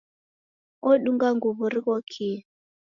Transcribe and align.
Odunga 0.89 1.27
nguw'o 1.35 1.65
righokie. 1.73 2.35